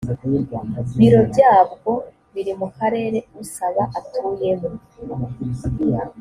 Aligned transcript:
biro 0.99 1.19
byabwo 1.31 1.91
biri 2.33 2.51
mu 2.59 2.67
karere 2.77 3.19
usaba 3.43 3.83
atuyemo 3.97 4.67